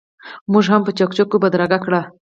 [0.51, 1.93] موږ هم په چکچکو بدرګه کړ.